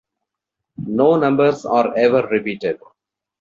[0.87, 2.79] No numbers are ever repeated.